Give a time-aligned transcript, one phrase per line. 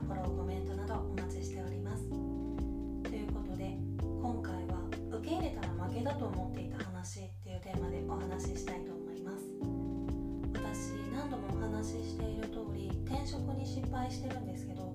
[0.00, 2.08] フォローコメントなどお待ちしております。
[2.08, 3.76] ということで
[4.22, 4.80] 今回は
[5.18, 9.44] 受け入れたら負けだと思っていた話っていうテーマでお話ししたいと思います
[10.54, 14.94] 私何度もお話ししている通り転職に失敗してるんですけど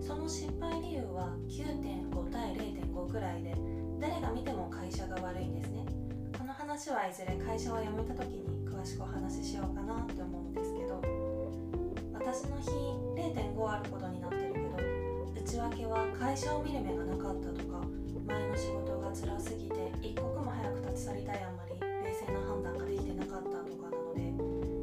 [0.00, 3.54] その失敗理由は9.5対0.5くらいで
[4.00, 5.86] 誰が見ても会社が悪いんですね
[6.36, 11.00] この話はいずれ会社を辞めた時に詳しくお話ししようかなって思うんですけど
[12.12, 12.68] 私の日
[13.16, 14.43] 0.5あることになって
[15.94, 17.78] は会社を見る目がなかったとか
[18.26, 24.34] 前の仕事が辛すぎて一刻も早く立ち去りたいあんまり冷静な判断ができてなかったとかなので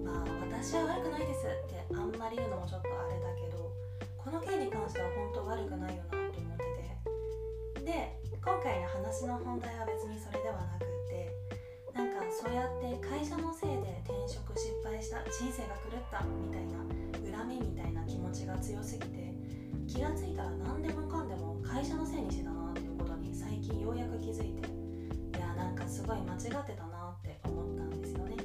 [0.08, 3.68] まあ私は悪くないですってあんまり言うのもちょっとあれだけど
[4.16, 6.58] この件に関しては本当悪くないよなと思っ
[7.76, 7.92] てて。
[7.92, 11.28] で今回の話の本題は別にそれではなくて
[11.92, 16.80] なんかそうやって会社のせいで転職失敗した人生が狂ったみたいな
[17.36, 19.21] 恨みみたいな気持ちが強すぎて
[19.92, 24.72] 気がついたら何でもかんでも会社のせいにしてたなっていうことに最近ようやく気づいて。
[25.36, 28.38] いやなんかすごい間違ってたなって思ったんですよね。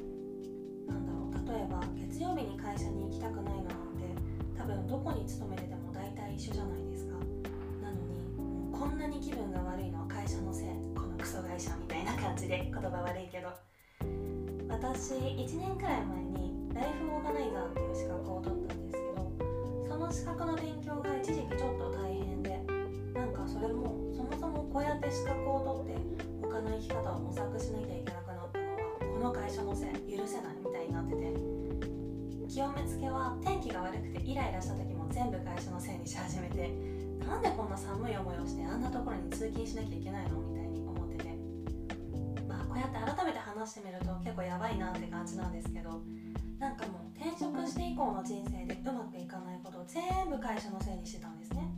[0.87, 1.47] なんだろう。
[1.47, 4.11] 例えば月曜日に会社に行きたくないのなんて
[4.59, 7.15] 多分どこに勤めてても大体一緒じゃないですか。
[7.15, 10.67] なのにもうこんなに気分が悪いのは会社のせい
[10.99, 13.47] このクソ会社みたいな感じで言葉悪いけど。
[14.67, 19.31] 私1年くらい前にライフオーガナイザーっていう資格を取ったんですけど
[19.87, 20.56] その資格の
[25.17, 30.13] 資格を取って他の生き方を模索しなきゃいけなくなったのはこの会社のせい。
[30.13, 31.33] 許せないみたいになってて。
[32.53, 36.69] 極めつけは天気が悪くてイライラした時も全部会社のせいにし始めて。
[37.25, 41.33] なんでこんな寒い思いをしてあんなところに通勤しなきゃいけないのみたいに思ってて。
[42.47, 45.99] まあこうやって改めて話してみると結構やばいなって感じなんですけど。
[46.59, 51.69] なんかもう転職して以降の人生でうまくいかないことを全部会社のせいにしてたんですね。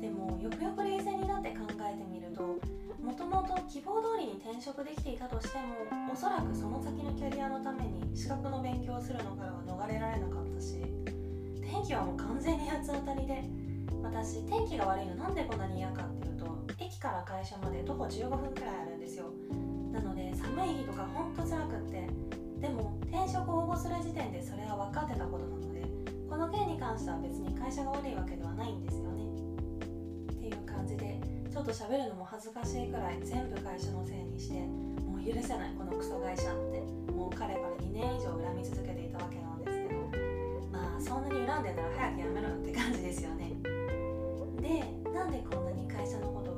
[0.00, 2.58] でもよくよく冷静になって考えてみると
[3.02, 10.82] もともと希望通りに転職できていたとしてもおそらくその先のキャリアのために資格の勉強をするのからは逃れられなかったし
[11.62, 13.44] 天気はもう完全に八つ当たりで
[14.02, 16.46] 私天気が悪いのなんでこんなに嫌かっていうと
[16.78, 19.26] 駅から会社まで徒歩15分くらいあるんですよ。
[19.92, 22.08] なので寒い日とかほんと辛くって
[22.60, 25.82] でも転職応募する時点でそれは分かってたことなので
[26.28, 29.22] この件に関しては別に会社が悪いわけではないんですよね。
[30.32, 31.13] っていう感じで
[31.54, 34.54] ちょっと喋るのも恥ずかしいくらい全部会社のせいにして
[35.06, 36.82] もう許せないこのクソ会社って
[37.12, 40.00] もうかれこれ2年以上恨み続けていたわけなんですけど
[40.72, 43.52] まあそんなに恨んでんなら早くやめろって感じですよね。
[44.58, 44.82] で
[45.14, 46.53] なんでこんなに会社のこと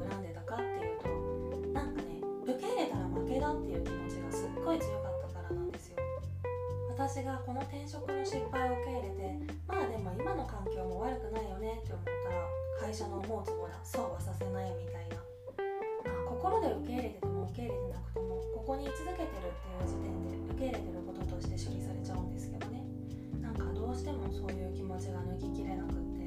[7.06, 9.38] 私がこの転職の失敗を受け入れて
[9.70, 12.42] まあでも今の環境も悪くないよねって思ったら
[12.82, 15.22] 会社の思うつぼだそうはさせないみたいな、
[16.02, 22.82] まあ、心で受け入れてても受け入れてなくてもここに居続けてるっていう時点で受け入れてることとして処理されちゃうんですけどね。
[23.38, 26.26] なんかどうしてもそういう気持ちが抜ききれなくって。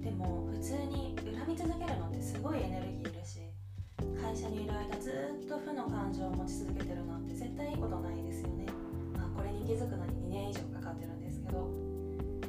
[0.00, 3.44] でも普通に恨み続けるのってすごいエネルギーいるし
[4.16, 8.79] 会社にいる間ずっと負の感情を持ち続けてるなんて絶対いいことないですよね。
[9.36, 11.68] これに気づくのに2年以上かかってるんですけど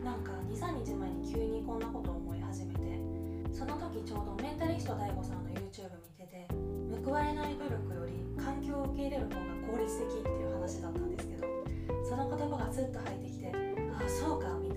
[0.04, 2.82] なんか23日前に急にこんなことを思い始めて
[3.54, 6.48] その時ちょうどメンタリスト DAIGO さんの YouTube 見てて
[7.06, 11.48] 報われない努力より環境を受け入れる方が効率的っていう話だったんですけど
[12.08, 13.52] その言葉がスッと入ってきて
[13.94, 14.71] ああそうかみたいな。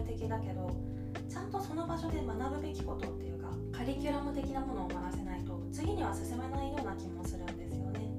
[0.00, 0.70] ル的だけど
[1.28, 8.14] ちゃんとその場所で学ぶべきことっていうかカリキュラム的なものを学ばせないと次には進めないような気もするんですよね。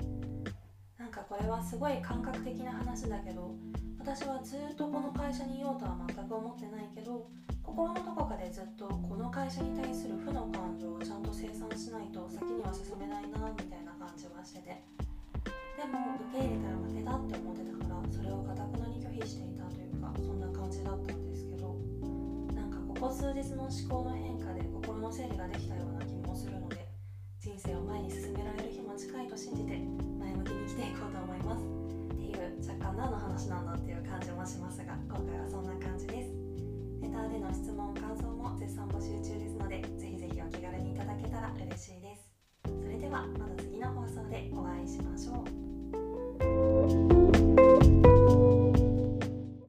[0.97, 3.55] なんかこれはすごい感覚的な話だけど
[3.99, 7.27] 私はずっとこの会社にいようとは全く思ってないけど
[7.63, 11.30] 心のどこかでずっとこの会社に対する負の感情をちゃんと
[23.01, 26.85] ここ数日の思考の変化で心の整理ができたような気もするので
[27.39, 29.73] 人生を前に進められる日も近いと信じて
[30.21, 31.65] 前向きに生きていこうと思います。
[32.13, 36.29] っていう若干何の話なんだっていう感じもしますが今回はそんな感じです。
[37.01, 42.29] レタでの質問感想も絶賛募集中ですのでぜひぜひお気軽にいただけたら嬉しいです。
[42.69, 45.70] それではまた次の放送でお会いしましょう。